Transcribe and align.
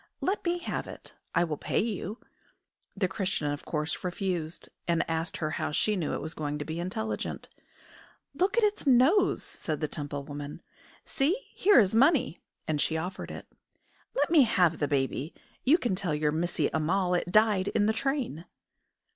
Let 0.19 0.43
me 0.43 0.57
have 0.57 0.87
it; 0.87 1.13
I 1.35 1.43
will 1.43 1.57
pay 1.59 1.77
you." 1.79 2.17
The 2.97 3.07
Christian 3.07 3.51
of 3.51 3.65
course 3.65 4.03
refused, 4.03 4.67
and 4.87 5.07
asked 5.07 5.37
her 5.37 5.51
how 5.51 5.71
she 5.71 5.95
knew 5.95 6.13
it 6.15 6.21
was 6.21 6.33
going 6.33 6.57
to 6.57 6.65
be 6.65 6.79
intelligent. 6.79 7.49
"Look 8.33 8.57
at 8.57 8.63
its 8.63 8.87
nose," 8.87 9.43
said 9.43 9.79
the 9.79 9.87
Temple 9.87 10.23
woman. 10.23 10.63
"See, 11.05 11.49
here 11.53 11.79
is 11.79 11.93
money!" 11.93 12.41
and 12.67 12.81
she 12.81 12.97
offered 12.97 13.29
it. 13.29 13.45
"Let 14.15 14.31
me 14.31 14.41
have 14.41 14.79
the 14.79 14.87
baby! 14.87 15.35
You 15.63 15.77
can 15.77 15.93
tell 15.93 16.15
your 16.15 16.31
Missie 16.31 16.71
Ammal 16.73 17.13
it 17.13 17.31
died 17.31 17.67
in 17.67 17.85
the 17.85 17.93
train!" 17.93 18.45